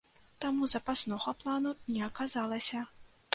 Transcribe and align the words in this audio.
Таму 0.45 0.69
запаснога 0.71 1.33
плану 1.43 1.75
не 1.93 2.01
аказалася. 2.09 2.81